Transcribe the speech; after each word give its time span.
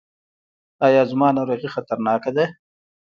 ایا 0.85 1.01
زما 1.11 1.27
ناروغي 1.35 1.69
خطرناکه 1.75 2.31
ده؟ 2.37 2.45